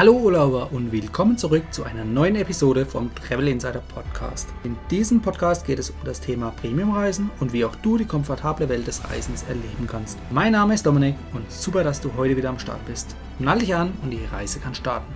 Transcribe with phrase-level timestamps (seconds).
[0.00, 4.48] Hallo Urlauber und willkommen zurück zu einer neuen Episode vom Travel Insider Podcast.
[4.64, 8.70] In diesem Podcast geht es um das Thema Premiumreisen und wie auch du die komfortable
[8.70, 10.18] Welt des Reisens erleben kannst.
[10.30, 13.14] Mein Name ist Dominik und super, dass du heute wieder am Start bist.
[13.38, 15.12] Nall dich an und die Reise kann starten.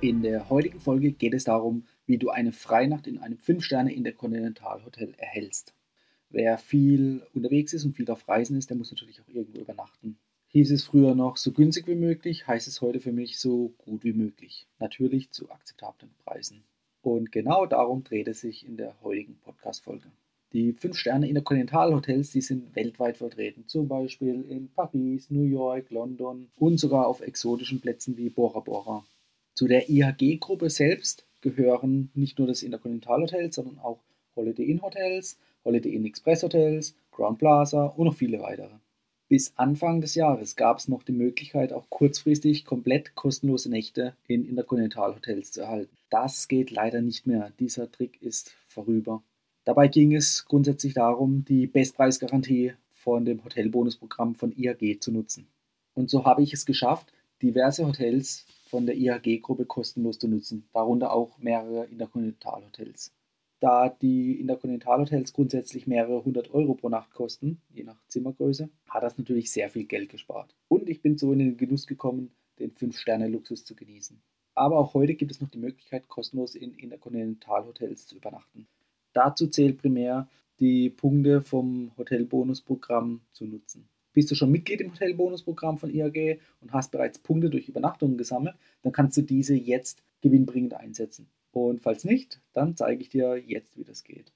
[0.00, 5.74] In der heutigen Folge geht es darum, wie du eine Freinacht in einem 5-Sterne-Interkontinentalhotel erhältst.
[6.28, 10.18] Wer viel unterwegs ist und viel auf Reisen ist, der muss natürlich auch irgendwo übernachten
[10.54, 14.04] hieß es früher noch so günstig wie möglich, heißt es heute für mich so gut
[14.04, 14.68] wie möglich.
[14.78, 16.62] Natürlich zu akzeptablen Preisen.
[17.02, 20.06] Und genau darum dreht es sich in der heutigen Podcast-Folge.
[20.52, 27.08] Die 5-Sterne-Interkontinentalhotels, die sind weltweit vertreten, zum Beispiel in Paris, New York, London und sogar
[27.08, 29.04] auf exotischen Plätzen wie Bora Bora.
[29.54, 33.98] Zu der IHG-Gruppe selbst gehören nicht nur das Interkontinentalhotel, sondern auch
[34.36, 38.70] Holiday Inn Hotels, Holiday Inn Express Hotels, Grand Plaza und noch viele weitere.
[39.34, 44.48] Bis Anfang des Jahres gab es noch die Möglichkeit, auch kurzfristig komplett kostenlose Nächte in
[44.48, 45.96] Interkontinentalhotels zu erhalten.
[46.08, 47.50] Das geht leider nicht mehr.
[47.58, 49.24] Dieser Trick ist vorüber.
[49.64, 55.48] Dabei ging es grundsätzlich darum, die Bestpreisgarantie von dem Hotelbonusprogramm von IHG zu nutzen.
[55.94, 61.12] Und so habe ich es geschafft, diverse Hotels von der IHG-Gruppe kostenlos zu nutzen, darunter
[61.12, 63.10] auch mehrere Interkontinentalhotels.
[63.64, 69.16] Da die Interkontinentalhotels grundsätzlich mehrere hundert Euro pro Nacht kosten, je nach Zimmergröße, hat das
[69.16, 70.54] natürlich sehr viel Geld gespart.
[70.68, 74.20] Und ich bin so in den Genuss gekommen, den 5-Sterne-Luxus zu genießen.
[74.54, 78.66] Aber auch heute gibt es noch die Möglichkeit, kostenlos in Interkontinentalhotels zu übernachten.
[79.14, 80.28] Dazu zählt primär,
[80.60, 83.88] die Punkte vom Hotelbonusprogramm zu nutzen.
[84.12, 88.56] Bist du schon Mitglied im Hotelbonusprogramm von IAG und hast bereits Punkte durch Übernachtungen gesammelt,
[88.82, 91.30] dann kannst du diese jetzt gewinnbringend einsetzen.
[91.54, 94.32] Und falls nicht, dann zeige ich dir jetzt, wie das geht.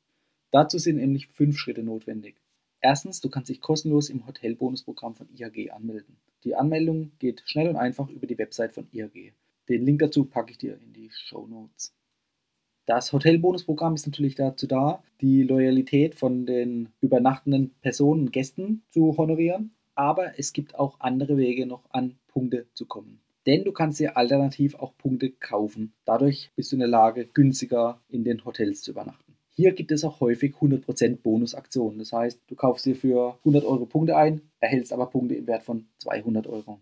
[0.53, 2.37] Dazu sind nämlich fünf Schritte notwendig.
[2.81, 6.17] Erstens, du kannst dich kostenlos im Hotelbonusprogramm von IHG anmelden.
[6.45, 9.33] Die Anmeldung geht schnell und einfach über die Website von IHG.
[9.69, 11.93] Den Link dazu packe ich dir in die Show Notes.
[12.87, 19.17] Das Hotelbonusprogramm ist natürlich dazu da, die Loyalität von den übernachtenden Personen und Gästen zu
[19.17, 23.99] honorieren, aber es gibt auch andere Wege, noch an Punkte zu kommen denn du kannst
[23.99, 25.95] dir alternativ auch Punkte kaufen.
[26.05, 29.39] Dadurch bist du in der Lage, günstiger in den Hotels zu übernachten.
[29.49, 31.99] Hier gibt es auch häufig 100% Bonusaktionen.
[31.99, 35.63] Das heißt, du kaufst dir für 100 Euro Punkte ein, erhältst aber Punkte im Wert
[35.63, 36.79] von 200 Euro.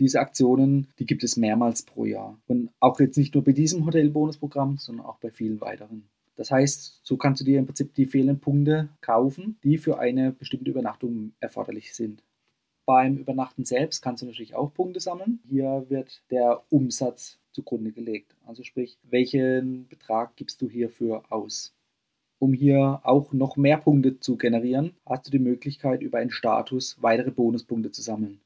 [0.00, 2.40] Diese Aktionen, die gibt es mehrmals pro Jahr.
[2.46, 6.08] Und auch jetzt nicht nur bei diesem Hotelbonusprogramm, sondern auch bei vielen weiteren.
[6.36, 10.32] Das heißt, so kannst du dir im Prinzip die fehlenden Punkte kaufen, die für eine
[10.32, 12.22] bestimmte Übernachtung erforderlich sind.
[12.88, 15.40] Beim Übernachten selbst kannst du natürlich auch Punkte sammeln.
[15.46, 18.34] Hier wird der Umsatz zugrunde gelegt.
[18.46, 21.74] Also sprich, welchen Betrag gibst du hierfür aus?
[22.38, 26.96] Um hier auch noch mehr Punkte zu generieren, hast du die Möglichkeit, über einen Status
[27.02, 28.40] weitere Bonuspunkte zu sammeln.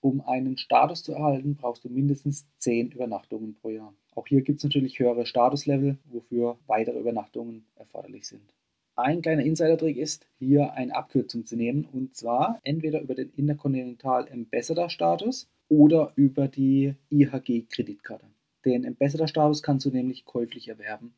[0.00, 3.92] Um einen Status zu erhalten, brauchst du mindestens 10 Übernachtungen pro Jahr.
[4.14, 8.54] Auch hier gibt es natürlich höhere Statuslevel, wofür weitere Übernachtungen erforderlich sind.
[8.94, 14.30] Ein kleiner Insider-Trick ist, hier eine Abkürzung zu nehmen und zwar entweder über den Intercontinental
[14.30, 18.26] Ambassador Status oder über die IHG Kreditkarte.
[18.66, 21.14] Den Ambassador Status kannst du nämlich käuflich erwerben.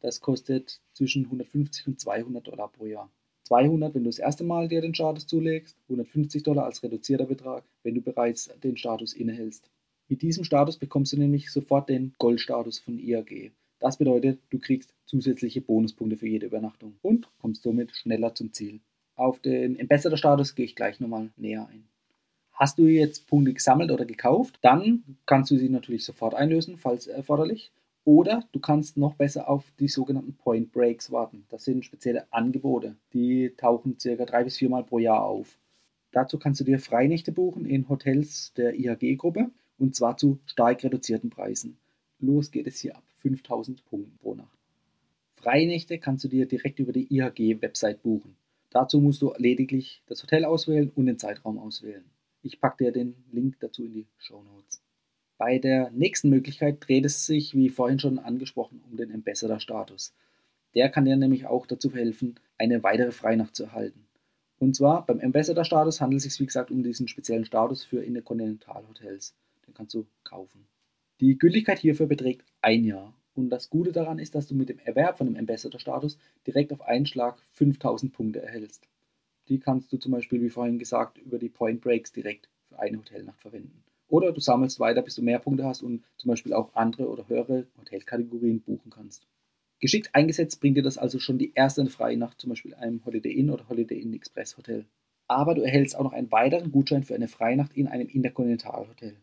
[0.00, 3.10] Das kostet zwischen 150 und 200 Dollar pro Jahr.
[3.44, 7.64] 200, wenn du das erste Mal dir den Status zulegst, 150 Dollar als reduzierter Betrag,
[7.82, 9.70] wenn du bereits den Status innehältst.
[10.08, 13.52] Mit diesem Status bekommst du nämlich sofort den Goldstatus von IAG.
[13.80, 18.80] Das bedeutet, du kriegst zusätzliche Bonuspunkte für jede Übernachtung und kommst somit schneller zum Ziel.
[19.16, 21.84] Auf den Ambassador-Status gehe ich gleich nochmal näher ein.
[22.52, 27.06] Hast du jetzt Punkte gesammelt oder gekauft, dann kannst du sie natürlich sofort einlösen, falls
[27.06, 27.72] erforderlich.
[28.04, 31.46] Oder du kannst noch besser auf die sogenannten Point Breaks warten.
[31.48, 35.56] Das sind spezielle Angebote, die tauchen circa drei bis viermal pro Jahr auf.
[36.12, 41.30] Dazu kannst du dir Freinächte buchen in Hotels der IHG-Gruppe und zwar zu stark reduzierten
[41.30, 41.78] Preisen.
[42.20, 44.63] Los geht es hier ab 5000 Punkten pro Nacht.
[45.44, 48.34] Freinächte kannst du dir direkt über die IHG-Website buchen.
[48.70, 52.04] Dazu musst du lediglich das Hotel auswählen und den Zeitraum auswählen.
[52.40, 54.80] Ich packe dir den Link dazu in die Show Notes.
[55.36, 60.14] Bei der nächsten Möglichkeit dreht es sich, wie vorhin schon angesprochen, um den Ambassador-Status.
[60.74, 64.06] Der kann dir nämlich auch dazu helfen, eine weitere Freinacht zu erhalten.
[64.58, 69.34] Und zwar beim Ambassador-Status handelt es sich, wie gesagt, um diesen speziellen Status für Interkontinentalhotels.
[69.66, 70.66] Den kannst du kaufen.
[71.20, 73.12] Die Gültigkeit hierfür beträgt ein Jahr.
[73.34, 76.82] Und das Gute daran ist, dass du mit dem Erwerb von dem Ambassador-Status direkt auf
[76.82, 78.88] einen Schlag 5000 Punkte erhältst.
[79.48, 82.98] Die kannst du zum Beispiel, wie vorhin gesagt, über die Point Breaks direkt für eine
[82.98, 83.82] Hotelnacht verwenden.
[84.08, 87.28] Oder du sammelst weiter, bis du mehr Punkte hast und zum Beispiel auch andere oder
[87.28, 89.26] höhere Hotelkategorien buchen kannst.
[89.80, 93.32] Geschickt eingesetzt bringt dir das also schon die erste freie Nacht, zum Beispiel einem Holiday
[93.32, 94.86] Inn oder Holiday Inn Express Hotel.
[95.26, 99.16] Aber du erhältst auch noch einen weiteren Gutschein für eine Freinacht in einem Interkontinentalhotel.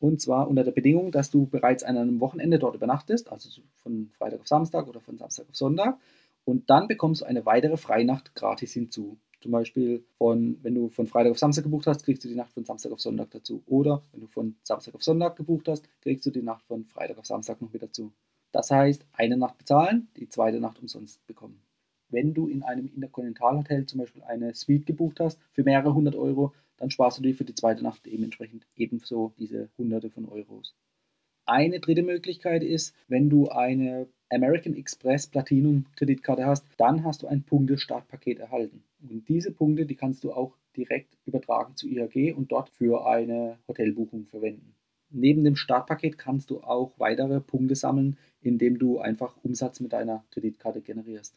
[0.00, 4.10] Und zwar unter der Bedingung, dass du bereits an einem Wochenende dort übernachtest, also von
[4.18, 5.98] Freitag auf Samstag oder von Samstag auf Sonntag.
[6.44, 9.18] Und dann bekommst du eine weitere Freinacht gratis hinzu.
[9.40, 12.52] Zum Beispiel von, wenn du von Freitag auf Samstag gebucht hast, kriegst du die Nacht
[12.52, 13.62] von Samstag auf Sonntag dazu.
[13.66, 17.18] Oder wenn du von Samstag auf Sonntag gebucht hast, kriegst du die Nacht von Freitag
[17.18, 18.12] auf Samstag noch mit dazu.
[18.52, 21.60] Das heißt, eine Nacht bezahlen, die zweite Nacht umsonst bekommen.
[22.08, 26.54] Wenn du in einem Interkontinentalhotel zum Beispiel eine Suite gebucht hast für mehrere hundert Euro,
[26.84, 30.74] dann sparst du dir für die zweite Nacht dementsprechend ebenso diese hunderte von Euros.
[31.46, 37.26] Eine dritte Möglichkeit ist, wenn du eine American Express Platinum Kreditkarte hast, dann hast du
[37.26, 38.84] ein Punktestartpaket erhalten.
[39.00, 43.58] Und diese Punkte, die kannst du auch direkt übertragen zu IHG und dort für eine
[43.66, 44.74] Hotelbuchung verwenden.
[45.08, 50.22] Neben dem Startpaket kannst du auch weitere Punkte sammeln, indem du einfach Umsatz mit deiner
[50.32, 51.34] Kreditkarte generierst.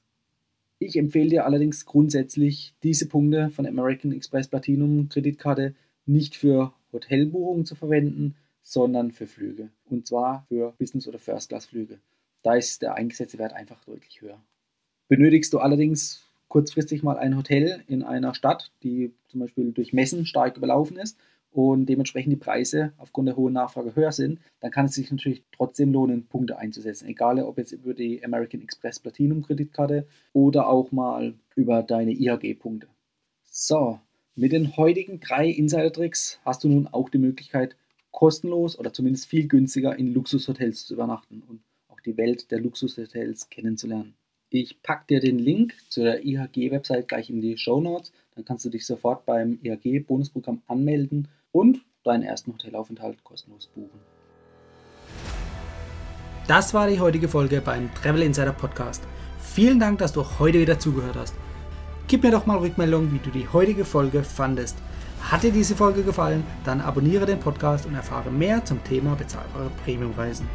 [0.79, 5.73] Ich empfehle dir allerdings grundsätzlich, diese Punkte von American Express Platinum Kreditkarte
[6.05, 9.69] nicht für Hotelbuchungen zu verwenden, sondern für Flüge.
[9.85, 11.99] Und zwar für Business- oder First-Class-Flüge.
[12.43, 14.39] Da ist der eingesetzte Wert einfach deutlich höher.
[15.07, 20.25] Benötigst du allerdings kurzfristig mal ein Hotel in einer Stadt, die zum Beispiel durch Messen
[20.25, 21.17] stark überlaufen ist
[21.51, 25.43] und dementsprechend die Preise aufgrund der hohen Nachfrage höher sind, dann kann es sich natürlich
[25.51, 27.07] trotzdem lohnen, Punkte einzusetzen.
[27.07, 32.87] Egal ob jetzt über die American Express Platinum Kreditkarte oder auch mal über deine IHG-Punkte.
[33.43, 33.99] So,
[34.35, 37.75] mit den heutigen drei Insider-Tricks hast du nun auch die Möglichkeit,
[38.11, 43.49] kostenlos oder zumindest viel günstiger in Luxushotels zu übernachten und auch die Welt der Luxushotels
[43.49, 44.13] kennenzulernen.
[44.49, 48.11] Ich packe dir den Link zu der IHG-Website gleich in die Show Notes.
[48.37, 53.99] Dann kannst du dich sofort beim IHG-Bonusprogramm anmelden und deinen ersten Hotelaufenthalt kostenlos buchen.
[56.47, 59.01] Das war die heutige Folge beim Travel Insider Podcast.
[59.39, 61.33] Vielen Dank, dass du heute wieder zugehört hast.
[62.07, 64.77] Gib mir doch mal Rückmeldung, wie du die heutige Folge fandest.
[65.19, 69.71] Hat dir diese Folge gefallen, dann abonniere den Podcast und erfahre mehr zum Thema bezahlbare
[69.83, 70.47] Premiumreisen.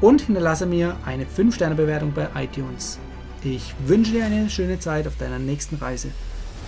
[0.00, 2.98] Und hinterlasse mir eine 5-Sterne-Bewertung bei iTunes.
[3.44, 6.08] Ich wünsche dir eine schöne Zeit auf deiner nächsten Reise.